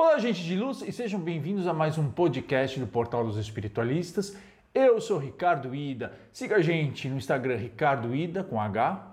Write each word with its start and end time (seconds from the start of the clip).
Olá, 0.00 0.16
gente 0.20 0.44
de 0.44 0.54
luz, 0.54 0.80
e 0.86 0.92
sejam 0.92 1.18
bem-vindos 1.18 1.66
a 1.66 1.72
mais 1.72 1.98
um 1.98 2.08
podcast 2.08 2.78
do 2.78 2.86
Portal 2.86 3.24
dos 3.24 3.36
Espiritualistas. 3.36 4.32
Eu 4.72 5.00
sou 5.00 5.18
Ricardo 5.18 5.74
Ida. 5.74 6.12
Siga 6.32 6.54
a 6.54 6.62
gente 6.62 7.08
no 7.08 7.16
Instagram 7.16 7.56
Ricardo 7.56 8.14
Ida 8.14 8.44
com 8.44 8.60
H. 8.60 9.10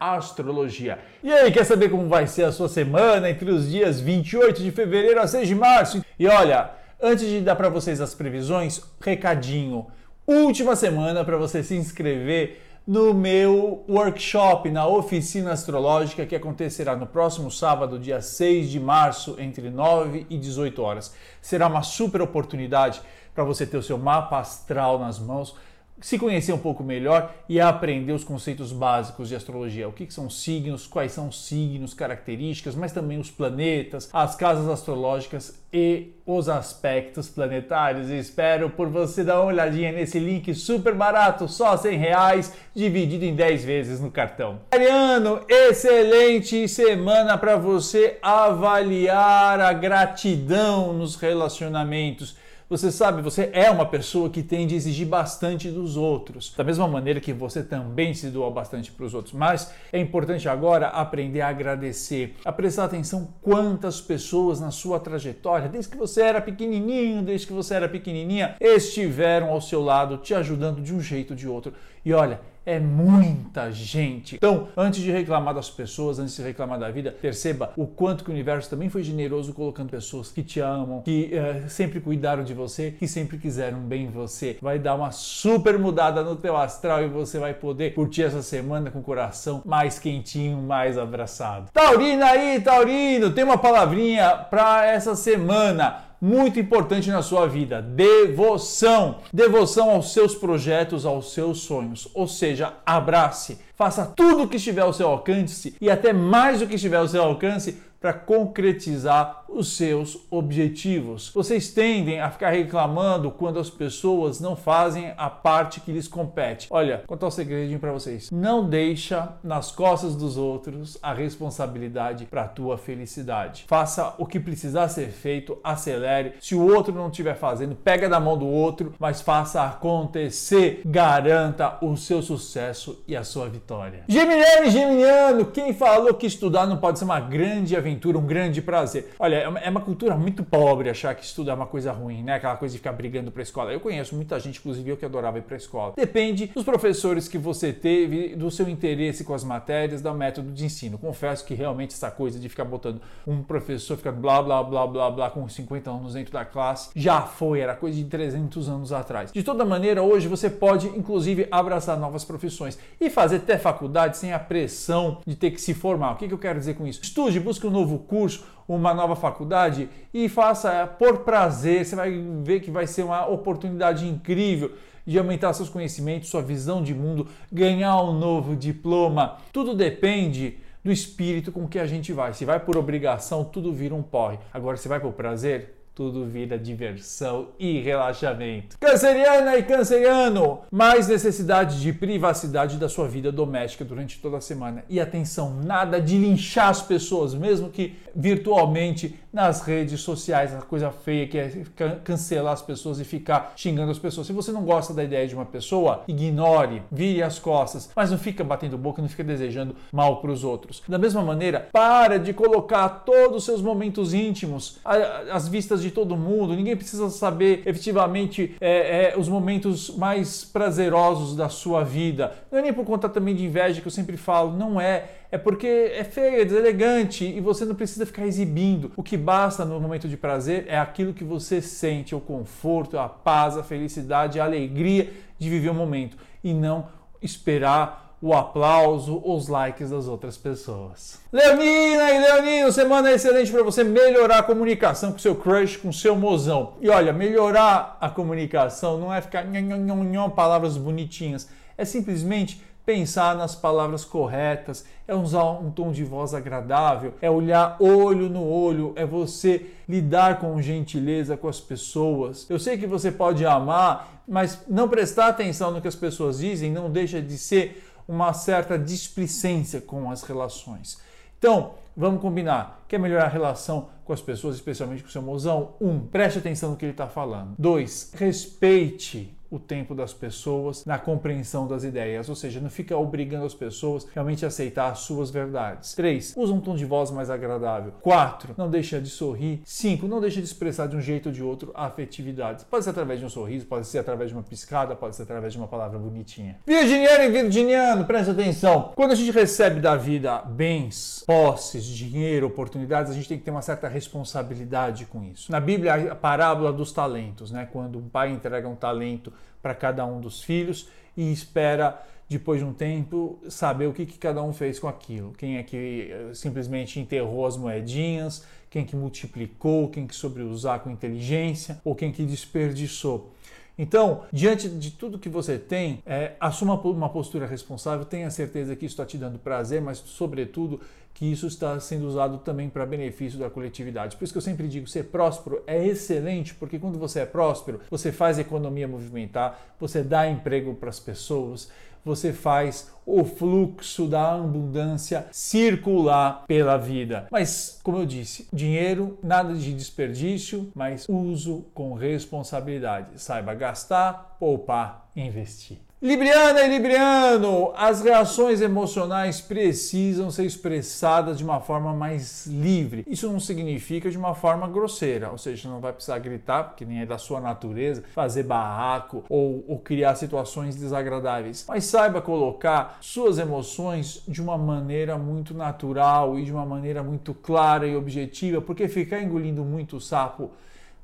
Astrologia. 0.00 0.98
E 1.22 1.30
aí, 1.30 1.52
quer 1.52 1.62
saber 1.62 1.90
como 1.90 2.08
vai 2.08 2.26
ser 2.26 2.42
a 2.42 2.50
sua 2.50 2.68
semana 2.68 3.30
entre 3.30 3.48
os 3.48 3.70
dias 3.70 4.00
28 4.00 4.64
de 4.64 4.72
fevereiro 4.72 5.20
a 5.20 5.28
6 5.28 5.46
de 5.46 5.54
março? 5.54 6.04
E 6.18 6.26
olha, 6.26 6.72
antes 7.00 7.28
de 7.28 7.40
dar 7.40 7.54
para 7.54 7.68
vocês 7.68 8.00
as 8.00 8.12
previsões, 8.12 8.82
recadinho. 9.00 9.86
Última 10.26 10.74
semana 10.74 11.24
para 11.24 11.36
você 11.36 11.62
se 11.62 11.76
inscrever 11.76 12.65
no 12.86 13.12
meu 13.12 13.84
workshop, 13.88 14.70
na 14.70 14.86
oficina 14.86 15.50
astrológica 15.50 16.24
que 16.24 16.36
acontecerá 16.36 16.94
no 16.94 17.04
próximo 17.04 17.50
sábado, 17.50 17.98
dia 17.98 18.22
6 18.22 18.70
de 18.70 18.78
março, 18.78 19.34
entre 19.40 19.68
9 19.70 20.24
e 20.30 20.38
18 20.38 20.80
horas. 20.80 21.12
Será 21.42 21.66
uma 21.66 21.82
super 21.82 22.22
oportunidade 22.22 23.02
para 23.34 23.42
você 23.42 23.66
ter 23.66 23.76
o 23.76 23.82
seu 23.82 23.98
mapa 23.98 24.38
astral 24.38 25.00
nas 25.00 25.18
mãos 25.18 25.56
se 26.00 26.18
conhecer 26.18 26.52
um 26.52 26.58
pouco 26.58 26.84
melhor 26.84 27.34
e 27.48 27.60
aprender 27.60 28.12
os 28.12 28.24
conceitos 28.24 28.72
básicos 28.72 29.28
de 29.28 29.36
astrologia. 29.36 29.88
O 29.88 29.92
que, 29.92 30.12
são 30.12 30.28
signos, 30.28 30.86
quais 30.86 31.12
são 31.12 31.28
os 31.28 31.46
signos, 31.46 31.94
características, 31.94 32.74
mas 32.74 32.92
também 32.92 33.18
os 33.18 33.30
planetas, 33.30 34.10
as 34.12 34.34
casas 34.34 34.68
astrológicas 34.68 35.58
e 35.72 36.12
os 36.26 36.48
aspectos 36.48 37.28
planetários. 37.28 38.10
Espero 38.10 38.70
por 38.70 38.88
você 38.88 39.24
dar 39.24 39.40
uma 39.40 39.46
olhadinha 39.46 39.92
nesse 39.92 40.18
link 40.18 40.54
super 40.54 40.94
barato, 40.94 41.48
só 41.48 41.76
100 41.76 41.98
reais, 41.98 42.52
dividido 42.74 43.24
em 43.24 43.34
10 43.34 43.64
vezes 43.64 44.00
no 44.00 44.10
cartão. 44.10 44.60
Ariano, 44.70 45.40
excelente 45.48 46.68
semana 46.68 47.38
para 47.38 47.56
você 47.56 48.18
avaliar 48.20 49.60
a 49.60 49.72
gratidão 49.72 50.92
nos 50.92 51.16
relacionamentos 51.16 52.36
você 52.68 52.90
sabe, 52.90 53.22
você 53.22 53.48
é 53.52 53.70
uma 53.70 53.86
pessoa 53.86 54.28
que 54.28 54.42
tende 54.42 54.74
a 54.74 54.76
exigir 54.76 55.06
bastante 55.06 55.70
dos 55.70 55.96
outros, 55.96 56.52
da 56.56 56.64
mesma 56.64 56.88
maneira 56.88 57.20
que 57.20 57.32
você 57.32 57.62
também 57.62 58.12
se 58.12 58.28
doa 58.28 58.50
bastante 58.50 58.90
para 58.90 59.06
os 59.06 59.14
outros. 59.14 59.32
Mas 59.32 59.72
é 59.92 60.00
importante 60.00 60.48
agora 60.48 60.88
aprender 60.88 61.42
a 61.42 61.48
agradecer, 61.48 62.34
a 62.44 62.50
prestar 62.50 62.86
atenção 62.86 63.28
quantas 63.40 64.00
pessoas 64.00 64.58
na 64.58 64.72
sua 64.72 64.98
trajetória, 64.98 65.68
desde 65.68 65.92
que 65.92 65.96
você 65.96 66.22
era 66.22 66.40
pequenininho, 66.40 67.22
desde 67.22 67.46
que 67.46 67.52
você 67.52 67.74
era 67.74 67.88
pequenininha, 67.88 68.56
estiveram 68.60 69.50
ao 69.50 69.60
seu 69.60 69.80
lado, 69.80 70.16
te 70.16 70.34
ajudando 70.34 70.82
de 70.82 70.92
um 70.92 71.00
jeito 71.00 71.30
ou 71.30 71.36
de 71.36 71.46
outro. 71.46 71.72
E 72.04 72.12
olha, 72.12 72.40
é 72.66 72.80
muita 72.80 73.70
gente. 73.70 74.34
Então, 74.34 74.68
antes 74.76 75.00
de 75.00 75.10
reclamar 75.12 75.54
das 75.54 75.70
pessoas, 75.70 76.18
antes 76.18 76.34
de 76.34 76.42
reclamar 76.42 76.80
da 76.80 76.90
vida, 76.90 77.12
perceba 77.12 77.72
o 77.76 77.86
quanto 77.86 78.24
que 78.24 78.30
o 78.30 78.32
universo 78.32 78.68
também 78.68 78.90
foi 78.90 79.04
generoso 79.04 79.54
colocando 79.54 79.88
pessoas 79.88 80.32
que 80.32 80.42
te 80.42 80.58
amam, 80.58 81.00
que 81.02 81.30
uh, 81.32 81.70
sempre 81.70 82.00
cuidaram 82.00 82.42
de 82.42 82.52
você, 82.52 82.90
que 82.90 83.06
sempre 83.06 83.38
quiseram 83.38 83.78
bem 83.78 84.10
você. 84.10 84.58
Vai 84.60 84.80
dar 84.80 84.96
uma 84.96 85.12
super 85.12 85.78
mudada 85.78 86.24
no 86.24 86.34
teu 86.34 86.56
astral 86.56 87.04
e 87.04 87.08
você 87.08 87.38
vai 87.38 87.54
poder 87.54 87.94
curtir 87.94 88.24
essa 88.24 88.42
semana 88.42 88.90
com 88.90 88.98
o 88.98 89.02
coração 89.02 89.62
mais 89.64 89.98
quentinho, 90.00 90.58
mais 90.58 90.98
abraçado. 90.98 91.70
Taurina 91.72 92.26
aí, 92.26 92.60
Taurino, 92.60 93.30
tem 93.30 93.44
uma 93.44 93.58
palavrinha 93.58 94.30
para 94.50 94.84
essa 94.86 95.14
semana 95.14 96.05
muito 96.20 96.58
importante 96.58 97.10
na 97.10 97.22
sua 97.22 97.46
vida: 97.46 97.80
devoção. 97.80 99.18
Devoção 99.32 99.90
aos 99.90 100.12
seus 100.12 100.34
projetos, 100.34 101.04
aos 101.06 101.32
seus 101.32 101.60
sonhos. 101.60 102.08
Ou 102.14 102.26
seja, 102.26 102.74
abrace, 102.84 103.58
faça 103.74 104.06
tudo 104.06 104.44
o 104.44 104.48
que 104.48 104.56
estiver 104.56 104.82
ao 104.82 104.92
seu 104.92 105.08
alcance 105.08 105.76
e 105.80 105.90
até 105.90 106.12
mais 106.12 106.60
do 106.60 106.66
que 106.66 106.74
estiver 106.74 106.98
ao 106.98 107.08
seu 107.08 107.22
alcance 107.22 107.80
para 108.00 108.12
concretizar 108.12 109.44
os 109.48 109.76
seus 109.76 110.18
objetivos. 110.30 111.30
Vocês 111.34 111.70
tendem 111.72 112.20
a 112.20 112.30
ficar 112.30 112.50
reclamando 112.50 113.30
quando 113.30 113.58
as 113.58 113.70
pessoas 113.70 114.40
não 114.40 114.56
fazem 114.56 115.12
a 115.16 115.30
parte 115.30 115.80
que 115.80 115.92
lhes 115.92 116.08
compete. 116.08 116.68
Olha, 116.70 117.02
contar 117.06 117.26
um 117.26 117.30
segredinho 117.30 117.78
para 117.78 117.92
vocês. 117.92 118.30
Não 118.30 118.68
deixa 118.68 119.34
nas 119.42 119.70
costas 119.70 120.14
dos 120.14 120.36
outros 120.36 120.98
a 121.02 121.12
responsabilidade 121.12 122.26
para 122.26 122.48
tua 122.48 122.76
felicidade. 122.76 123.64
Faça 123.66 124.14
o 124.18 124.26
que 124.26 124.40
precisar 124.40 124.88
ser 124.88 125.08
feito, 125.08 125.58
acelere. 125.62 126.34
Se 126.40 126.54
o 126.54 126.64
outro 126.74 126.94
não 126.94 127.08
estiver 127.08 127.36
fazendo, 127.36 127.74
pega 127.74 128.08
da 128.08 128.20
mão 128.20 128.36
do 128.36 128.46
outro, 128.46 128.94
mas 128.98 129.20
faça 129.20 129.62
acontecer. 129.62 130.82
Garanta 130.84 131.78
o 131.80 131.96
seu 131.96 132.22
sucesso 132.22 133.02
e 133.06 133.16
a 133.16 133.24
sua 133.24 133.48
vitória. 133.48 134.04
Geminiano 134.08 134.66
e 134.66 134.70
Geminiano, 134.70 135.44
quem 135.46 135.72
falou 135.72 136.14
que 136.14 136.26
estudar 136.26 136.66
não 136.66 136.76
pode 136.76 136.98
ser 136.98 137.04
uma 137.04 137.20
grande 137.20 137.76
aventura, 137.76 138.18
um 138.18 138.26
grande 138.26 138.60
prazer. 138.62 139.14
Olha, 139.18 139.35
é, 139.38 139.66
é 139.66 139.70
uma 139.70 139.80
cultura 139.80 140.16
muito 140.16 140.42
pobre 140.44 140.90
achar 140.90 141.14
que 141.14 141.24
estudar 141.24 141.52
é 141.52 141.54
uma 141.54 141.66
coisa 141.66 141.92
ruim, 141.92 142.22
né? 142.22 142.34
Aquela 142.34 142.56
coisa 142.56 142.72
de 142.72 142.78
ficar 142.78 142.92
brigando 142.92 143.30
para 143.30 143.42
a 143.42 143.44
escola. 143.44 143.72
Eu 143.72 143.80
conheço 143.80 144.14
muita 144.14 144.38
gente, 144.38 144.58
inclusive 144.58 144.90
eu 144.90 144.96
que 144.96 145.04
adorava 145.04 145.38
ir 145.38 145.42
para 145.42 145.56
a 145.56 145.58
escola. 145.58 145.94
Depende 145.96 146.46
dos 146.46 146.64
professores 146.64 147.28
que 147.28 147.38
você 147.38 147.72
teve, 147.72 148.34
do 148.34 148.50
seu 148.50 148.68
interesse 148.68 149.24
com 149.24 149.34
as 149.34 149.44
matérias, 149.44 150.02
do 150.02 150.14
método 150.14 150.52
de 150.52 150.64
ensino. 150.64 150.98
Confesso 150.98 151.44
que 151.44 151.54
realmente 151.54 151.94
essa 151.94 152.10
coisa 152.10 152.38
de 152.38 152.48
ficar 152.48 152.64
botando 152.64 153.00
um 153.26 153.42
professor 153.42 153.96
ficando 153.96 154.20
blá 154.20 154.42
blá 154.42 154.62
blá 154.62 154.86
blá 154.86 155.10
blá 155.10 155.30
com 155.30 155.48
50 155.48 155.90
anos 155.90 156.14
dentro 156.14 156.32
da 156.32 156.44
classe 156.44 156.90
já 156.94 157.22
foi, 157.22 157.60
era 157.60 157.74
coisa 157.74 157.96
de 157.96 158.04
300 158.04 158.68
anos 158.68 158.92
atrás. 158.92 159.32
De 159.32 159.42
toda 159.42 159.64
maneira, 159.64 160.02
hoje 160.02 160.28
você 160.28 160.48
pode 160.48 160.88
inclusive 160.88 161.46
abraçar 161.50 161.98
novas 161.98 162.24
profissões 162.24 162.78
e 163.00 163.10
fazer 163.10 163.36
até 163.36 163.58
faculdade 163.58 164.16
sem 164.16 164.32
a 164.32 164.38
pressão 164.38 165.18
de 165.26 165.34
ter 165.34 165.50
que 165.50 165.60
se 165.60 165.74
formar. 165.74 166.12
O 166.12 166.16
que, 166.16 166.28
que 166.28 166.34
eu 166.34 166.38
quero 166.38 166.58
dizer 166.58 166.74
com 166.74 166.86
isso? 166.86 167.00
Estude, 167.02 167.40
busque 167.40 167.66
um 167.66 167.70
novo 167.70 167.98
curso, 167.98 168.44
uma 168.68 168.92
nova 168.92 169.14
faculdade 169.14 169.88
e 170.12 170.28
faça 170.28 170.86
por 170.86 171.18
prazer. 171.18 171.84
Você 171.84 171.94
vai 171.94 172.10
ver 172.42 172.60
que 172.60 172.70
vai 172.70 172.86
ser 172.86 173.02
uma 173.04 173.26
oportunidade 173.26 174.06
incrível 174.08 174.72
de 175.06 175.18
aumentar 175.18 175.52
seus 175.52 175.68
conhecimentos, 175.68 176.28
sua 176.28 176.42
visão 176.42 176.82
de 176.82 176.92
mundo, 176.92 177.28
ganhar 177.50 178.02
um 178.02 178.12
novo 178.12 178.56
diploma. 178.56 179.38
Tudo 179.52 179.74
depende 179.74 180.58
do 180.84 180.90
espírito 180.90 181.52
com 181.52 181.66
que 181.68 181.78
a 181.78 181.86
gente 181.86 182.12
vai. 182.12 182.32
Se 182.32 182.44
vai 182.44 182.58
por 182.60 182.76
obrigação, 182.76 183.44
tudo 183.44 183.72
vira 183.72 183.94
um 183.94 184.02
porre. 184.02 184.38
Agora, 184.52 184.76
se 184.76 184.88
vai 184.88 185.00
por 185.00 185.12
prazer, 185.12 185.75
tudo 185.96 186.26
vira 186.26 186.58
diversão 186.58 187.48
e 187.58 187.80
relaxamento. 187.80 188.76
Canceriana 188.78 189.56
e 189.56 189.62
canceriano, 189.62 190.60
mais 190.70 191.08
necessidade 191.08 191.80
de 191.80 191.90
privacidade 191.90 192.76
da 192.76 192.86
sua 192.86 193.08
vida 193.08 193.32
doméstica 193.32 193.82
durante 193.82 194.20
toda 194.20 194.36
a 194.36 194.40
semana. 194.42 194.84
E 194.90 195.00
atenção, 195.00 195.54
nada 195.64 195.98
de 195.98 196.18
linchar 196.18 196.68
as 196.68 196.82
pessoas, 196.82 197.32
mesmo 197.32 197.70
que 197.70 197.96
virtualmente 198.14 199.18
nas 199.32 199.60
redes 199.60 200.00
sociais, 200.00 200.54
a 200.54 200.62
coisa 200.62 200.90
feia 200.90 201.26
que 201.26 201.38
é 201.38 201.64
cancelar 202.04 202.54
as 202.54 202.62
pessoas 202.62 202.98
e 202.98 203.04
ficar 203.04 203.52
xingando 203.54 203.90
as 203.90 203.98
pessoas. 203.98 204.26
Se 204.26 204.32
você 204.32 204.50
não 204.50 204.64
gosta 204.64 204.94
da 204.94 205.04
ideia 205.04 205.26
de 205.26 205.34
uma 205.34 205.44
pessoa, 205.44 206.04
ignore, 206.08 206.82
vire 206.90 207.22
as 207.22 207.38
costas, 207.38 207.90
mas 207.94 208.10
não 208.10 208.18
fica 208.18 208.42
batendo 208.42 208.78
boca, 208.78 209.02
não 209.02 209.08
fica 209.08 209.22
desejando 209.24 209.76
mal 209.92 210.22
para 210.22 210.30
os 210.30 210.42
outros. 210.42 210.82
Da 210.88 210.98
mesma 210.98 211.22
maneira, 211.22 211.68
para 211.70 212.18
de 212.18 212.32
colocar 212.32 212.88
todos 212.88 213.36
os 213.36 213.44
seus 213.44 213.60
momentos 213.60 214.14
íntimos 214.14 214.78
às 214.84 215.48
vistas 215.48 215.82
de 215.82 215.85
de 215.86 215.92
todo 215.92 216.16
mundo, 216.16 216.54
ninguém 216.54 216.76
precisa 216.76 217.08
saber 217.10 217.62
efetivamente 217.66 218.56
é, 218.60 219.12
é, 219.12 219.18
os 219.18 219.28
momentos 219.28 219.96
mais 219.96 220.44
prazerosos 220.44 221.36
da 221.36 221.48
sua 221.48 221.82
vida. 221.82 222.34
Não 222.50 222.58
é 222.58 222.62
nem 222.62 222.72
por 222.72 222.84
conta 222.84 223.08
também 223.08 223.34
de 223.34 223.44
inveja 223.44 223.80
que 223.80 223.86
eu 223.86 223.92
sempre 223.92 224.16
falo, 224.16 224.56
não 224.56 224.80
é. 224.80 225.10
É 225.30 225.36
porque 225.38 225.66
é 225.66 226.04
feio, 226.04 226.40
é 226.40 226.44
deselegante 226.44 227.24
e 227.24 227.40
você 227.40 227.64
não 227.64 227.74
precisa 227.74 228.06
ficar 228.06 228.26
exibindo. 228.26 228.92
O 228.96 229.02
que 229.02 229.16
basta 229.16 229.64
no 229.64 229.80
momento 229.80 230.08
de 230.08 230.16
prazer 230.16 230.66
é 230.68 230.78
aquilo 230.78 231.12
que 231.12 231.24
você 231.24 231.60
sente, 231.60 232.14
o 232.14 232.20
conforto, 232.20 232.98
a 232.98 233.08
paz, 233.08 233.56
a 233.56 233.62
felicidade, 233.62 234.38
a 234.38 234.44
alegria 234.44 235.10
de 235.38 235.50
viver 235.50 235.70
o 235.70 235.74
momento 235.74 236.16
e 236.42 236.54
não 236.54 236.86
esperar 237.20 238.05
o 238.20 238.32
aplauso, 238.32 239.20
os 239.24 239.48
likes 239.48 239.90
das 239.90 240.08
outras 240.08 240.36
pessoas. 240.38 241.20
Leonina 241.30 242.10
e 242.10 242.18
Leonino, 242.18 242.72
semana 242.72 243.12
excelente 243.12 243.52
para 243.52 243.62
você 243.62 243.84
melhorar 243.84 244.38
a 244.38 244.42
comunicação 244.42 245.12
com 245.12 245.18
seu 245.18 245.34
crush, 245.34 245.76
com 245.76 245.92
seu 245.92 246.16
mozão. 246.16 246.74
E 246.80 246.88
olha, 246.88 247.12
melhorar 247.12 247.98
a 248.00 248.08
comunicação 248.08 248.98
não 248.98 249.12
é 249.12 249.20
ficar 249.20 249.44
nhon, 249.44 250.30
palavras 250.30 250.76
bonitinhas, 250.76 251.48
é 251.76 251.84
simplesmente 251.84 252.64
pensar 252.86 253.34
nas 253.34 253.56
palavras 253.56 254.04
corretas, 254.04 254.86
é 255.08 255.14
usar 255.14 255.44
um 255.44 255.72
tom 255.72 255.90
de 255.90 256.04
voz 256.04 256.32
agradável, 256.32 257.14
é 257.20 257.28
olhar 257.28 257.76
olho 257.80 258.30
no 258.30 258.44
olho, 258.48 258.92
é 258.94 259.04
você 259.04 259.66
lidar 259.88 260.38
com 260.38 260.62
gentileza 260.62 261.36
com 261.36 261.48
as 261.48 261.60
pessoas. 261.60 262.48
Eu 262.48 262.60
sei 262.60 262.78
que 262.78 262.86
você 262.86 263.10
pode 263.10 263.44
amar, 263.44 264.22
mas 264.26 264.62
não 264.68 264.88
prestar 264.88 265.26
atenção 265.26 265.72
no 265.72 265.80
que 265.80 265.88
as 265.88 265.96
pessoas 265.96 266.38
dizem 266.38 266.70
não 266.70 266.88
deixa 266.88 267.20
de 267.20 267.36
ser 267.36 267.82
uma 268.08 268.32
certa 268.32 268.78
displicência 268.78 269.80
com 269.80 270.10
as 270.10 270.22
relações. 270.22 270.98
Então, 271.38 271.74
Vamos 271.96 272.20
combinar. 272.20 272.84
Quer 272.86 272.98
melhorar 272.98 273.24
a 273.24 273.28
relação 273.28 273.88
com 274.04 274.12
as 274.12 274.20
pessoas, 274.20 274.56
especialmente 274.56 275.02
com 275.02 275.08
o 275.08 275.12
seu 275.12 275.22
mozão? 275.22 275.74
Um, 275.80 275.98
preste 275.98 276.38
atenção 276.38 276.70
no 276.70 276.76
que 276.76 276.84
ele 276.84 276.92
está 276.92 277.06
falando. 277.06 277.54
Dois, 277.58 278.12
respeite 278.14 279.36
o 279.50 279.58
tempo 279.58 279.94
das 279.94 280.12
pessoas 280.12 280.84
na 280.84 280.98
compreensão 280.98 281.66
das 281.66 281.84
ideias, 281.84 282.28
ou 282.28 282.34
seja, 282.34 282.60
não 282.60 282.70
fica 282.70 282.96
obrigando 282.96 283.46
as 283.46 283.54
pessoas 283.54 284.06
realmente 284.12 284.44
a 284.44 284.48
aceitar 284.48 284.90
as 284.90 285.00
suas 285.00 285.30
verdades. 285.30 285.94
3. 285.94 286.34
Usa 286.36 286.52
um 286.52 286.60
tom 286.60 286.74
de 286.74 286.84
voz 286.84 287.10
mais 287.10 287.30
agradável. 287.30 287.92
4. 288.00 288.54
Não 288.56 288.68
deixa 288.68 289.00
de 289.00 289.08
sorrir. 289.08 289.60
5. 289.64 290.06
Não 290.06 290.20
deixa 290.20 290.40
de 290.40 290.46
expressar 290.46 290.86
de 290.86 290.96
um 290.96 291.00
jeito 291.00 291.26
ou 291.26 291.32
de 291.32 291.42
outro 291.42 291.70
a 291.74 291.86
afetividade. 291.86 292.64
Pode 292.64 292.84
ser 292.84 292.90
através 292.90 293.20
de 293.20 293.26
um 293.26 293.30
sorriso, 293.30 293.66
pode 293.66 293.86
ser 293.86 293.98
através 293.98 294.30
de 294.30 294.36
uma 294.36 294.42
piscada, 294.42 294.94
pode 294.94 295.16
ser 295.16 295.22
através 295.22 295.52
de 295.52 295.58
uma 295.58 295.68
palavra 295.68 295.98
bonitinha. 295.98 296.58
Virginiano 296.66 297.24
e 297.24 297.30
virginiano, 297.30 298.04
presta 298.04 298.32
atenção. 298.32 298.92
Quando 298.94 299.12
a 299.12 299.14
gente 299.14 299.30
recebe 299.30 299.80
da 299.80 299.96
vida 299.96 300.38
bens, 300.38 301.22
posses, 301.26 301.84
dinheiro, 301.94 302.46
oportunidades, 302.46 303.10
a 303.10 303.14
gente 303.14 303.28
tem 303.28 303.38
que 303.38 303.44
ter 303.44 303.50
uma 303.50 303.62
certa 303.62 303.88
responsabilidade 303.88 305.04
com 305.06 305.22
isso. 305.24 305.50
Na 305.52 305.60
Bíblia, 305.60 306.12
a 306.12 306.14
parábola 306.14 306.72
dos 306.72 306.92
talentos, 306.92 307.50
né? 307.50 307.68
Quando 307.70 307.98
um 307.98 308.08
pai 308.08 308.30
entrega 308.30 308.68
um 308.68 308.76
talento 308.76 309.32
para 309.60 309.74
cada 309.74 310.06
um 310.06 310.20
dos 310.20 310.42
filhos 310.42 310.88
e 311.16 311.32
espera 311.32 312.00
depois 312.28 312.60
de 312.60 312.64
um 312.64 312.72
tempo 312.72 313.38
saber 313.48 313.86
o 313.86 313.92
que, 313.92 314.04
que 314.04 314.18
cada 314.18 314.42
um 314.42 314.52
fez 314.52 314.78
com 314.78 314.88
aquilo. 314.88 315.32
Quem 315.32 315.58
é 315.58 315.62
que 315.62 316.08
eh, 316.10 316.34
simplesmente 316.34 316.98
enterrou 316.98 317.46
as 317.46 317.56
moedinhas, 317.56 318.44
quem 318.68 318.84
que 318.84 318.96
multiplicou, 318.96 319.88
quem 319.88 320.06
que 320.06 320.14
soube 320.14 320.42
usar 320.42 320.80
com 320.80 320.90
inteligência 320.90 321.80
ou 321.84 321.94
quem 321.94 322.10
que 322.10 322.24
desperdiçou. 322.24 323.32
Então, 323.78 324.22
diante 324.32 324.68
de 324.68 324.90
tudo 324.90 325.18
que 325.18 325.28
você 325.28 325.58
tem, 325.58 326.02
é, 326.06 326.32
assuma 326.40 326.80
uma 326.80 327.10
postura 327.10 327.46
responsável, 327.46 328.06
tenha 328.06 328.30
certeza 328.30 328.74
que 328.74 328.86
isso 328.86 328.94
está 328.94 329.04
te 329.04 329.18
dando 329.18 329.38
prazer, 329.38 329.82
mas, 329.82 329.98
sobretudo, 329.98 330.80
que 331.12 331.24
isso 331.24 331.46
está 331.46 331.78
sendo 331.80 332.06
usado 332.06 332.38
também 332.38 332.68
para 332.68 332.84
benefício 332.84 333.38
da 333.38 333.48
coletividade. 333.48 334.16
Por 334.16 334.24
isso 334.24 334.32
que 334.34 334.38
eu 334.38 334.42
sempre 334.42 334.68
digo, 334.68 334.86
ser 334.86 335.04
próspero 335.04 335.62
é 335.66 335.82
excelente, 335.86 336.54
porque 336.54 336.78
quando 336.78 336.98
você 336.98 337.20
é 337.20 337.26
próspero, 337.26 337.80
você 337.90 338.12
faz 338.12 338.38
a 338.38 338.42
economia 338.42 338.86
movimentar, 338.86 339.58
você 339.80 340.02
dá 340.02 340.28
emprego 340.28 340.74
para 340.74 340.90
as 340.90 341.00
pessoas, 341.00 341.70
você 342.06 342.32
faz 342.32 342.88
o 343.04 343.24
fluxo 343.24 344.06
da 344.06 344.34
abundância 344.34 345.26
circular 345.32 346.44
pela 346.46 346.76
vida. 346.76 347.26
Mas, 347.32 347.80
como 347.82 347.98
eu 347.98 348.06
disse, 348.06 348.46
dinheiro, 348.52 349.18
nada 349.20 349.52
de 349.54 349.74
desperdício, 349.74 350.70
mas 350.72 351.08
uso 351.08 351.66
com 351.74 351.94
responsabilidade. 351.94 353.20
Saiba 353.20 353.54
gastar, 353.54 354.36
poupar, 354.38 355.10
investir. 355.16 355.78
Libriana 356.00 356.60
e 356.60 356.68
Libriano, 356.68 357.72
as 357.74 358.02
reações 358.02 358.60
emocionais 358.60 359.40
precisam 359.40 360.30
ser 360.30 360.44
expressadas 360.44 361.38
de 361.38 361.44
uma 361.44 361.58
forma 361.58 361.94
mais 361.94 362.46
livre. 362.46 363.02
Isso 363.08 363.32
não 363.32 363.40
significa 363.40 364.10
de 364.10 364.18
uma 364.18 364.34
forma 364.34 364.68
grosseira, 364.68 365.30
ou 365.30 365.38
seja, 365.38 365.70
não 365.70 365.80
vai 365.80 365.94
precisar 365.94 366.18
gritar, 366.18 366.64
porque 366.64 366.84
nem 366.84 367.00
é 367.00 367.06
da 367.06 367.16
sua 367.16 367.40
natureza, 367.40 368.04
fazer 368.14 368.42
barraco 368.42 369.24
ou, 369.26 369.64
ou 369.66 369.78
criar 369.78 370.16
situações 370.16 370.76
desagradáveis. 370.76 371.64
Mas 371.66 371.86
saiba 371.86 372.20
colocar 372.20 372.98
suas 373.00 373.38
emoções 373.38 374.22
de 374.28 374.42
uma 374.42 374.58
maneira 374.58 375.16
muito 375.16 375.54
natural 375.54 376.38
e 376.38 376.44
de 376.44 376.52
uma 376.52 376.66
maneira 376.66 377.02
muito 377.02 377.32
clara 377.32 377.86
e 377.86 377.96
objetiva, 377.96 378.60
porque 378.60 378.86
ficar 378.86 379.22
engolindo 379.22 379.64
muito 379.64 379.98
sapo 379.98 380.50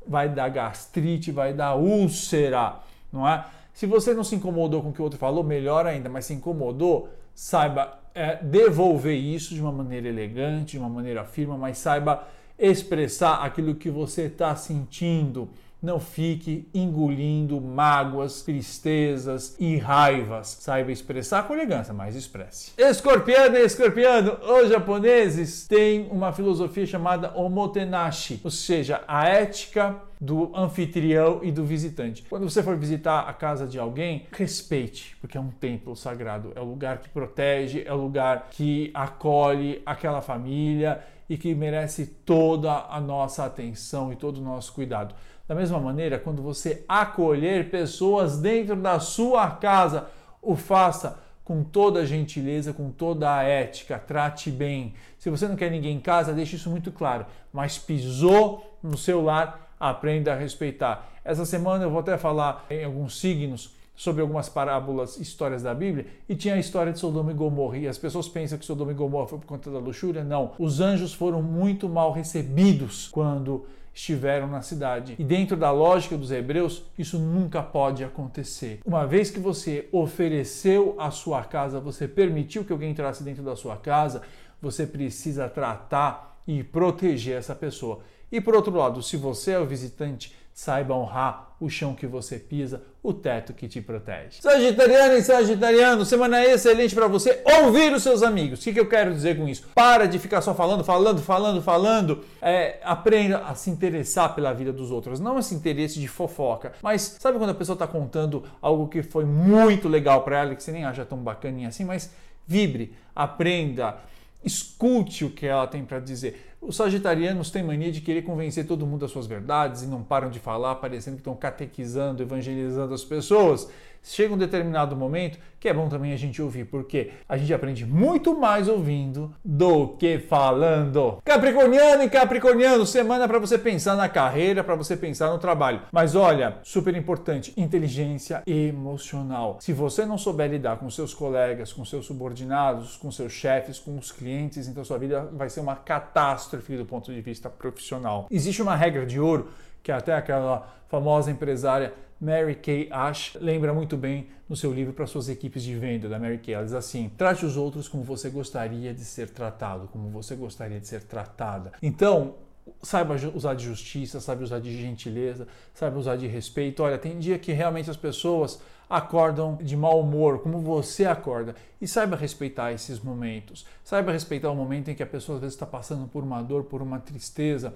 vai 0.07 0.29
dar 0.29 0.51
gastrite, 0.51 1.33
vai 1.33 1.55
dar 1.55 1.77
úlcera, 1.77 2.75
não 3.11 3.27
é? 3.27 3.43
Se 3.73 3.87
você 3.87 4.15
não 4.15 4.25
se 4.25 4.35
incomodou 4.35 4.83
com 4.83 4.91
o 4.91 4.93
que 4.93 5.01
o 5.01 5.05
outro 5.05 5.19
falou, 5.19 5.43
melhor 5.43 5.87
ainda, 5.87 6.09
mas 6.09 6.27
se 6.27 6.35
incomodou, 6.35 7.09
saiba 7.35 7.99
é, 8.15 8.37
devolver 8.37 9.17
isso 9.17 9.55
de 9.55 9.61
uma 9.61 9.73
maneira 9.73 10.09
elegante, 10.09 10.73
de 10.73 10.79
uma 10.79 10.89
maneira 10.89 11.25
firme, 11.25 11.57
mas 11.57 11.79
saiba 11.79 12.27
expressar 12.59 13.45
aquilo 13.45 13.75
que 13.75 13.91
você 13.91 14.23
está 14.23 14.55
sentindo 14.55 15.49
não 15.83 15.99
fique 15.99 16.69
engolindo 16.73 17.61
mágoas, 17.61 18.43
tristezas 18.43 19.57
e 19.59 19.77
raivas. 19.77 20.59
Saiba 20.61 20.93
expressar 20.93 21.43
com 21.49 21.55
elegância, 21.55 21.93
mas 21.93 22.15
expresse. 22.15 22.71
Escorpiano 22.79 23.57
e 23.57 23.65
escorpiano, 23.65 24.39
os 24.61 24.71
japoneses 24.71 25.67
têm 25.67 26.09
uma 26.09 26.33
filosofia 26.33 26.87
chamada 26.87 27.37
omotenashi, 27.37 28.41
ou 28.45 28.51
seja, 28.51 29.03
a 29.09 29.27
ética 29.27 29.97
do 30.23 30.53
anfitrião 30.55 31.41
e 31.43 31.51
do 31.51 31.65
visitante. 31.65 32.23
Quando 32.23 32.49
você 32.49 32.63
for 32.63 32.77
visitar 32.77 33.23
a 33.23 33.33
casa 33.33 33.67
de 33.67 33.77
alguém, 33.77 34.29
respeite, 34.31 35.17
porque 35.21 35.37
é 35.37 35.41
um 35.41 35.51
templo 35.51 35.97
sagrado, 35.97 36.53
é 36.55 36.61
o 36.61 36.65
lugar 36.65 36.99
que 36.99 37.09
protege, 37.09 37.83
é 37.85 37.93
o 37.93 37.97
lugar 37.97 38.47
que 38.53 38.93
acolhe 38.95 39.83
aquela 39.85 40.23
família 40.23 41.03
e 41.29 41.37
que 41.37 41.53
merece 41.57 42.07
toda 42.07 42.87
a 42.89 43.01
nossa 43.01 43.45
atenção 43.45 44.13
e 44.13 44.17
todo 44.17 44.39
o 44.39 44.45
nosso 44.45 44.73
cuidado. 44.73 45.13
Da 45.49 45.57
mesma 45.57 45.81
maneira, 45.81 46.21
quando 46.21 46.41
você 46.41 46.85
acolher 46.89 47.69
pessoas 47.69 48.39
dentro 48.39 48.77
da 48.77 49.01
sua 49.01 49.51
casa, 49.51 50.07
o 50.41 50.55
faça 50.55 51.21
com 51.43 51.65
toda 51.65 51.99
a 51.99 52.07
gentileza, 52.07 52.73
com 52.73 52.93
toda 52.93 53.35
a 53.35 53.43
ética, 53.43 53.99
trate 53.99 54.53
bem. 54.53 54.95
Se 55.19 55.29
você 55.29 55.49
não 55.49 55.57
quer 55.57 55.69
ninguém 55.69 55.97
em 55.97 56.01
casa, 56.01 56.33
deixe 56.33 56.55
isso 56.55 56.71
muito 56.71 56.93
claro. 56.93 57.27
Mas 57.53 57.77
pisou 57.77 58.79
no 58.81 58.97
seu 58.97 59.21
lar, 59.21 59.62
aprenda 59.83 60.33
a 60.33 60.37
respeitar. 60.37 61.11
Essa 61.25 61.45
semana 61.45 61.85
eu 61.85 61.91
vou 61.91 61.99
até 61.99 62.17
falar 62.17 62.65
em 62.71 62.85
alguns 62.85 63.19
signos 63.19 63.75
sobre 63.97 64.23
algumas 64.23 64.49
parábolas, 64.49 65.19
histórias 65.19 65.63
da 65.63 65.75
Bíblia, 65.75 66.07
e 66.29 66.35
tinha 66.35 66.55
a 66.55 66.59
história 66.59 66.93
de 66.93 66.99
Sodoma 66.99 67.33
e 67.33 67.35
Gomorra. 67.35 67.79
E 67.79 67.89
as 67.89 67.99
pessoas 67.99 68.29
pensam 68.29 68.57
que 68.57 68.65
Sodoma 68.65 68.93
e 68.93 68.95
Gomorra 68.95 69.27
foi 69.27 69.39
por 69.39 69.47
conta 69.47 69.71
da 69.71 69.79
luxúria. 69.79 70.23
Não. 70.23 70.53
Os 70.59 70.81
anjos 70.81 71.13
foram 71.13 71.43
muito 71.43 71.89
mal 71.89 72.13
recebidos 72.13 73.09
quando 73.09 73.67
estiveram 73.93 74.47
na 74.47 74.63
cidade. 74.63 75.17
E 75.19 75.25
dentro 75.25 75.57
da 75.57 75.71
lógica 75.71 76.17
dos 76.17 76.31
hebreus, 76.31 76.85
isso 76.97 77.19
nunca 77.19 77.63
pode 77.63 78.03
acontecer. 78.05 78.81
Uma 78.87 79.07
vez 79.07 79.31
que 79.31 79.41
você 79.41 79.89
ofereceu 79.93 80.95
a 80.99 81.11
sua 81.11 81.43
casa, 81.43 81.81
você 81.81 82.07
permitiu 82.09 82.65
que 82.65 82.73
alguém 82.73 82.93
entrasse 82.93 83.23
dentro 83.23 83.43
da 83.43 83.55
sua 83.55 83.77
casa, 83.77 84.23
você 84.61 84.87
precisa 84.87 85.49
tratar 85.49 86.41
e 86.47 86.63
proteger 86.63 87.37
essa 87.37 87.55
pessoa. 87.55 88.01
E 88.33 88.41
por 88.41 88.57
outro 88.57 88.75
lado, 88.75 89.03
se 89.03 89.17
você 89.17 89.53
é 89.53 89.59
o 89.59 89.67
visitante, 89.67 90.35
saiba 90.55 90.95
honrar 90.95 91.55
o 91.61 91.69
chão 91.69 91.95
que 91.95 92.07
você 92.07 92.39
pisa, 92.39 92.83
o 93.03 93.13
teto 93.13 93.53
que 93.53 93.69
te 93.69 93.81
protege. 93.81 94.41
Sagitariano 94.41 95.15
e 95.15 95.23
Sagitariano, 95.23 96.05
semana 96.05 96.45
excelente 96.45 96.95
para 96.95 97.07
você 97.07 97.43
ouvir 97.63 97.93
os 97.93 98.03
seus 98.03 98.23
amigos. 98.23 98.61
O 98.61 98.63
que, 98.63 98.73
que, 98.73 98.81
eu 98.81 98.89
quero 98.89 99.15
dizer 99.15 99.37
com 99.37 99.49
isso? 99.49 99.69
Para 99.75 100.07
de 100.07 100.19
ficar 100.19 100.41
só 100.41 100.55
falando, 100.55 100.83
falando, 100.83 101.21
falando, 101.23 101.63
falando. 101.63 102.25
É, 102.41 102.81
aprenda 102.83 103.39
a 103.39 103.55
se 103.55 103.71
interessar 103.71 104.35
pela 104.35 104.53
vida 104.53 104.73
dos 104.73 104.91
outros, 104.91 105.21
não 105.21 105.39
esse 105.39 105.55
interesse 105.55 106.01
de 106.01 106.09
fofoca. 106.09 106.73
Mas 106.83 107.17
sabe 107.21 107.39
quando 107.39 107.51
a 107.51 107.55
pessoa 107.55 107.75
está 107.75 107.87
contando 107.87 108.45
algo 108.61 108.89
que 108.89 109.03
foi 109.03 109.25
muito 109.25 109.89
legal 109.89 110.23
para 110.23 110.41
ela, 110.41 110.55
que 110.55 110.63
você 110.63 110.73
nem 110.73 110.85
acha 110.85 111.05
tão 111.05 111.19
bacaninha 111.19 111.69
assim, 111.69 111.85
mas 111.85 112.11
vibre, 112.47 112.95
aprenda, 113.15 113.99
escute 114.45 115.25
o 115.25 115.31
que 115.31 115.47
ela 115.47 115.67
tem 115.67 115.85
para 115.85 116.01
dizer. 116.01 116.52
Os 116.63 116.77
sagitarianos 116.77 117.51
têm 117.51 117.61
mania 117.61 117.91
de 117.91 118.01
querer 118.01 118.23
convencer 118.23 118.65
todo 118.65 118.87
mundo 118.87 119.01
das 119.01 119.11
suas 119.11 119.27
verdades 119.27 119.83
e 119.83 119.87
não 119.87 120.01
param 120.01 120.31
de 120.31 120.39
falar, 120.39 120.77
parecendo 120.77 121.17
que 121.17 121.21
estão 121.21 121.35
catequizando, 121.35 122.23
evangelizando 122.23 122.95
as 122.95 123.03
pessoas 123.03 123.69
chega 124.03 124.35
um 124.35 124.39
determinado 124.39 124.97
momento 124.97 125.39
que 125.61 125.69
é 125.69 125.73
bom 125.73 125.89
também 125.89 126.13
a 126.13 126.17
gente 126.17 126.43
ouvir, 126.43 126.65
porque 126.65 127.13
a 127.29 127.37
gente 127.37 127.55
aprende 127.55 127.87
muito 127.87 128.37
mais 128.37 128.67
ouvindo 128.67 129.33
do 129.45 129.91
que 129.91 130.19
falando. 130.19 131.19
Capricorniano 131.25 132.03
e 132.03 132.11
Capricorniano, 132.11 132.85
semana 132.85 133.29
para 133.29 133.39
você 133.39 133.57
pensar 133.57 133.95
na 133.95 134.09
carreira, 134.09 134.65
para 134.65 134.75
você 134.75 134.97
pensar 134.97 135.31
no 135.31 135.39
trabalho. 135.39 135.83
Mas 135.93 136.17
olha, 136.17 136.57
super 136.65 136.97
importante, 136.97 137.53
inteligência 137.57 138.43
emocional. 138.45 139.59
Se 139.61 139.73
você 139.73 140.05
não 140.05 140.19
souber 140.19 140.51
lidar 140.51 140.79
com 140.79 140.91
seus 140.91 141.15
colegas, 141.15 141.73
com 141.73 141.85
seus 141.85 142.07
subordinados, 142.07 142.97
com 142.97 143.13
seus 143.13 143.33
chefes, 143.33 143.79
com 143.79 143.97
os 143.97 144.11
clientes, 144.11 144.67
então 144.67 144.85
sua 144.85 144.99
vida 144.99 145.31
vai 145.33 145.49
ser 145.49 145.61
uma 145.61 145.77
catástrofe 145.77 146.52
do 146.59 146.87
ponto 146.87 147.13
de 147.13 147.21
vista 147.21 147.49
profissional. 147.49 148.27
Existe 148.31 148.61
uma 148.63 148.77
regra 148.77 149.07
de 149.07 149.19
ouro 149.21 149.49
que 149.83 149.91
até 149.91 150.15
aquela 150.15 150.69
famosa 150.89 151.31
empresária 151.31 151.93
Mary 152.21 152.55
Kay 152.55 152.89
Ash 152.91 153.37
lembra 153.41 153.75
muito 153.75 153.97
bem 153.97 154.29
no 154.49 154.55
seu 154.55 154.73
livro 154.73 154.93
para 154.93 155.07
suas 155.07 155.29
equipes 155.29 155.63
de 155.63 155.75
venda 155.75 156.09
da 156.09 156.19
Mary 156.21 156.39
Kay. 156.39 156.55
Ela 156.55 156.65
diz 156.65 156.73
assim: 156.73 157.11
trate 157.17 157.45
os 157.45 157.57
outros 157.57 157.89
como 157.89 158.05
você 158.05 158.31
gostaria 158.31 158.95
de 158.95 159.05
ser 159.05 159.31
tratado, 159.31 159.89
como 159.89 160.09
você 160.09 160.37
gostaria 160.37 160.79
de 160.79 160.87
ser 160.87 161.03
tratada. 161.03 161.73
Então, 161.83 162.37
saiba 162.81 163.17
usar 163.35 163.55
de 163.55 163.65
justiça, 163.65 164.21
saiba 164.21 164.45
usar 164.45 164.61
de 164.61 164.81
gentileza, 164.81 165.49
saiba 165.75 165.99
usar 165.99 166.17
de 166.17 166.27
respeito. 166.27 166.83
Olha, 166.83 166.97
tem 166.97 167.19
dia 167.19 167.39
que 167.39 167.53
realmente 167.53 167.91
as 167.91 167.97
pessoas 167.97 168.61
acordam 168.93 169.57
de 169.57 169.75
mau 169.75 169.99
humor, 170.01 170.41
como 170.41 170.59
você 170.59 171.07
acorda, 171.07 171.57
e 171.81 171.89
saiba 171.89 172.15
respeitar 172.15 172.73
esses 172.73 173.01
momentos. 173.01 173.65
Saiba 173.83 174.13
respeitar 174.13 174.51
o 174.51 174.55
momento 174.55 174.91
em 174.91 174.95
que 174.95 175.03
a 175.03 175.07
pessoa 175.07 175.37
às 175.37 175.41
vezes 175.41 175.55
está 175.55 175.65
passando 175.65 176.07
por 176.07 176.23
uma 176.23 176.43
dor, 176.43 176.65
por 176.65 176.83
uma 176.83 177.01
tristeza. 177.01 177.75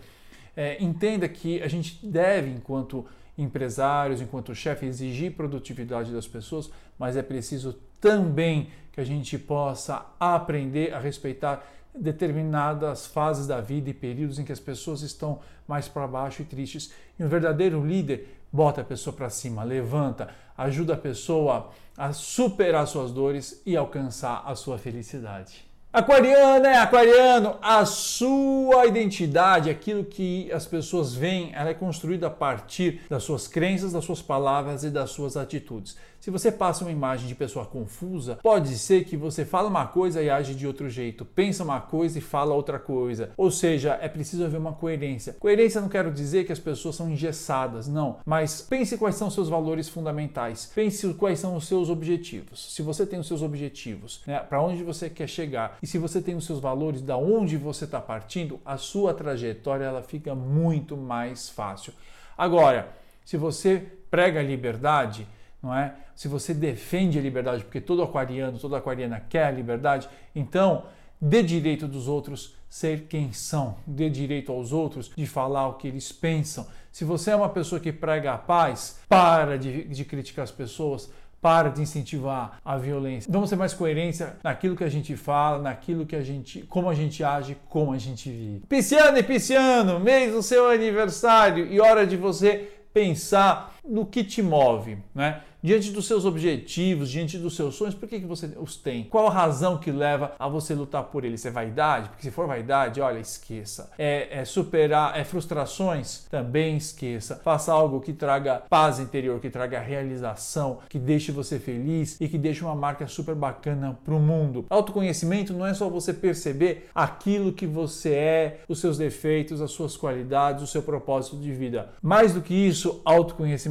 É, 0.55 0.77
entenda 0.83 1.27
que 1.27 1.63
a 1.63 1.69
gente 1.69 2.05
deve, 2.07 2.51
enquanto 2.51 3.07
empresários, 3.39 4.21
enquanto 4.21 4.55
chefe, 4.55 4.85
exigir 4.85 5.33
produtividade 5.33 6.13
das 6.13 6.29
pessoas, 6.29 6.71
mas 6.99 7.17
é 7.17 7.23
preciso 7.23 7.79
também 7.99 8.69
que 8.93 9.01
a 9.01 9.05
gente 9.05 9.39
possa 9.39 10.05
aprender 10.21 10.93
a 10.93 10.99
respeitar 10.99 11.67
determinadas 11.99 13.07
fases 13.07 13.47
da 13.47 13.61
vida 13.61 13.91
e 13.91 13.95
períodos 13.95 14.38
em 14.38 14.45
que 14.45 14.53
as 14.53 14.61
pessoas 14.61 15.03
estão 15.03 15.41
mais 15.67 15.88
para 15.88 16.07
baixo 16.07 16.43
e 16.43 16.45
tristes. 16.45 16.93
E 17.19 17.25
um 17.25 17.29
verdadeiro 17.29 17.85
líder 17.85 18.37
bota 18.53 18.81
a 18.81 18.85
pessoa 18.85 19.15
para 19.15 19.31
cima, 19.31 19.62
levanta, 19.62 20.29
ajuda 20.57 20.95
a 20.95 20.99
pessoa 20.99 21.71
a 21.97 22.12
superar 22.12 22.87
suas 22.87 23.11
dores 23.11 23.62
e 23.65 23.76
alcançar 23.76 24.43
a 24.47 24.55
sua 24.55 24.79
felicidade. 24.79 25.67
Aquariana 25.93 26.69
é 26.69 26.76
aquariano, 26.76 27.57
a 27.62 27.87
sua 27.87 28.85
identidade, 28.85 29.71
aquilo 29.71 30.05
que 30.05 30.53
as 30.53 30.67
pessoas 30.67 31.15
veem, 31.15 31.53
ela 31.55 31.71
é 31.71 31.75
construída 31.75 32.26
a 32.26 32.31
partir 32.31 33.00
das 33.09 33.23
suas 33.23 33.49
crenças, 33.49 33.95
das 33.95 34.05
suas 34.05 34.21
palavras 34.21 34.85
e 34.85 34.91
das 34.91 35.09
suas 35.11 35.38
atitudes. 35.38 35.97
Se 36.21 36.31
você 36.31 36.51
passa 36.51 36.85
uma 36.85 36.91
imagem 36.91 37.29
de 37.29 37.35
pessoa 37.35 37.65
confusa, 37.65 38.39
pode 38.43 38.77
ser 38.79 39.05
que 39.05 39.17
você 39.17 39.45
fala 39.45 39.69
uma 39.69 39.87
coisa 39.87 40.23
e 40.23 40.29
age 40.29 40.55
de 40.55 40.67
outro 40.67 40.89
jeito, 40.89 41.25
pensa 41.25 41.63
uma 41.63 41.81
coisa 41.81 42.19
e 42.19 42.23
fala 42.23 42.55
outra 42.55 42.79
coisa. 42.79 43.31
Ou 43.37 43.51
seja, 43.51 43.99
é 44.01 44.09
preciso 44.09 44.45
haver 44.45 44.59
uma 44.59 44.73
coerência. 44.73 45.37
Coerência 45.39 45.81
não 45.81 45.89
quero 45.89 46.11
dizer 46.11 46.45
que 46.45 46.53
as 46.53 46.59
pessoas 46.59 46.97
são 46.97 47.11
engessadas, 47.11 47.87
não, 47.87 48.19
mas 48.25 48.61
pense 48.61 48.99
quais 48.99 49.15
são 49.15 49.31
seus 49.31 49.49
valores 49.49 49.89
fundamentais, 49.89 50.71
pense 50.75 51.15
quais 51.15 51.39
são 51.39 51.57
os 51.57 51.67
seus 51.67 51.89
objetivos. 51.89 52.75
Se 52.75 52.83
você 52.83 53.07
tem 53.07 53.19
os 53.19 53.27
seus 53.27 53.43
objetivos, 53.43 54.23
né, 54.27 54.41
para 54.41 54.63
onde 54.63 54.83
você 54.83 55.09
quer 55.09 55.29
chegar, 55.29 55.79
e 55.83 55.87
se 55.87 55.99
você 55.99 56.21
tem 56.21 56.35
os 56.35 56.45
seus 56.45 56.59
valores, 56.59 57.03
da 57.03 57.17
onde 57.17 57.57
você 57.57 57.85
está 57.85 58.01
partindo, 58.01 58.61
a 58.65 58.77
sua 58.77 59.15
trajetória 59.15 59.85
ela 59.85 60.03
fica 60.03 60.35
muito 60.35 60.97
mais 60.97 61.49
fácil. 61.49 61.93
Agora, 62.37 62.89
se 63.25 63.37
você 63.37 63.83
prega 64.11 64.43
liberdade, 64.43 65.27
não 65.67 65.75
é? 65.75 65.95
Se 66.15 66.29
você 66.29 66.55
defende 66.55 67.19
a 67.19 67.23
liberdade, 67.23 67.65
porque 67.65 67.81
todo 67.81 68.03
aquariano, 68.03 68.59
toda 68.59 68.77
aquariana 68.77 69.21
quer 69.29 69.47
a 69.47 69.51
liberdade, 69.51 70.09
então 70.35 70.85
dê 71.21 71.43
direito 71.43 71.89
dos 71.89 72.07
outros 72.09 72.55
ser 72.69 73.07
quem 73.09 73.33
são, 73.33 73.77
dê 73.87 74.09
direito 74.09 74.53
aos 74.53 74.73
outros 74.73 75.11
de 75.15 75.27
falar 75.27 75.69
o 75.69 75.75
que 75.75 75.89
eles 75.89 76.13
pensam. 76.13 76.67
Se 76.93 77.05
você 77.05 77.33
é 77.33 77.37
uma 77.37 77.49
pessoa 77.49 77.81
que 77.81 77.93
prega 77.93 78.33
a 78.33 78.39
paz, 78.39 79.01
para 79.09 79.59
de, 79.59 79.85
de 79.85 80.05
criticar 80.05 80.45
as 80.45 80.51
pessoas, 80.51 81.11
para 81.41 81.69
de 81.69 81.83
incentivar 81.83 82.59
a 82.65 82.77
violência. 82.77 83.31
Vamos 83.31 83.51
ter 83.51 83.57
mais 83.57 83.75
coerência 83.75 84.37
naquilo 84.43 84.75
que 84.75 84.83
a 84.83 84.89
gente 84.89 85.15
fala, 85.17 85.63
naquilo 85.63 86.07
que 86.07 86.17
a 86.17 86.23
gente, 86.23 86.63
como 86.63 86.89
a 86.89 86.95
gente 86.95 87.23
age, 87.23 87.57
como 87.69 87.93
a 87.93 87.99
gente 87.99 88.31
vive. 88.31 88.67
Pisciano 88.69 89.19
e 89.19 89.23
pisciano, 89.23 90.01
mês 90.01 90.33
do 90.33 90.43
seu 90.43 90.69
aniversário 90.69 91.67
e 91.71 91.81
hora 91.81 92.07
de 92.07 92.17
você 92.17 92.73
pensar 92.93 93.75
no 93.88 94.07
que 94.07 94.25
te 94.25 94.43
move, 94.43 94.99
né? 95.14 95.43
Diante 95.66 95.90
dos 95.90 96.07
seus 96.07 96.25
objetivos, 96.25 97.11
diante 97.11 97.37
dos 97.38 97.57
seus 97.57 97.75
sonhos, 97.75 97.93
por 97.93 98.09
que, 98.09 98.21
que 98.21 98.25
você 98.26 98.49
os 98.61 98.76
tem? 98.76 99.02
Qual 99.02 99.26
a 99.26 99.31
razão 99.31 99.78
que 99.78 99.90
leva 99.90 100.33
a 100.38 100.47
você 100.47 100.75
lutar 100.75 101.02
por 101.02 101.25
eles? 101.25 101.45
É 101.45 101.50
vaidade? 101.50 102.09
Porque 102.11 102.23
se 102.23 102.31
for 102.31 102.47
vaidade, 102.47 103.00
olha, 103.00 103.19
esqueça. 103.19 103.90
É, 103.99 104.28
é 104.40 104.45
superar, 104.45 105.19
é 105.19 105.25
frustrações? 105.25 106.25
Também 106.31 106.76
esqueça. 106.76 107.40
Faça 107.43 107.73
algo 107.73 108.00
que 108.00 108.12
traga 108.12 108.62
paz 108.71 109.00
interior, 109.00 109.40
que 109.40 109.50
traga 109.50 109.81
realização, 109.81 110.78
que 110.88 111.00
deixe 111.00 111.33
você 111.33 111.59
feliz 111.59 112.16
e 112.21 112.28
que 112.28 112.38
deixe 112.38 112.62
uma 112.62 112.76
marca 112.76 113.09
super 113.09 113.35
bacana 113.35 113.99
para 114.05 114.14
o 114.14 114.21
mundo. 114.21 114.66
Autoconhecimento 114.71 115.52
não 115.52 115.66
é 115.66 115.75
só 115.75 115.88
você 115.88 116.12
perceber 116.12 116.88
aquilo 116.95 117.52
que 117.52 117.66
você 117.66 118.14
é, 118.14 118.61
os 118.69 118.78
seus 118.78 118.99
defeitos, 118.99 119.61
as 119.61 119.73
suas 119.73 119.97
qualidades, 119.97 120.62
o 120.62 120.66
seu 120.69 120.83
propósito 120.83 121.37
de 121.38 121.52
vida. 121.52 121.88
Mais 122.00 122.33
do 122.33 122.40
que 122.40 122.55
isso, 122.55 123.00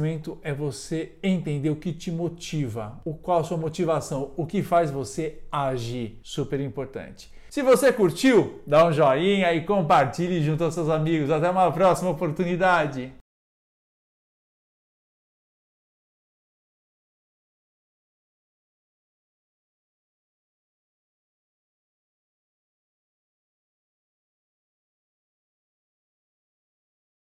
autoconhecimento 0.06 0.38
é 0.42 0.54
você 0.54 1.12
entender 1.22 1.70
o 1.70 1.76
que 1.76 1.92
te 1.92 2.10
motiva, 2.10 3.00
o 3.04 3.14
qual 3.14 3.40
a 3.40 3.44
sua 3.44 3.56
motivação, 3.56 4.32
o 4.36 4.46
que 4.46 4.62
faz 4.62 4.90
você 4.90 5.40
agir. 5.50 6.20
Super 6.22 6.60
importante. 6.60 7.30
Se 7.50 7.62
você 7.62 7.92
curtiu, 7.92 8.60
dá 8.66 8.86
um 8.86 8.92
joinha 8.92 9.52
e 9.54 9.64
compartilhe 9.64 10.42
junto 10.42 10.62
aos 10.62 10.74
seus 10.74 10.88
amigos. 10.88 11.30
Até 11.30 11.50
uma 11.50 11.72
próxima 11.72 12.10
oportunidade. 12.10 13.12